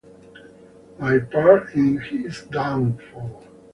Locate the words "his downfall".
1.99-3.43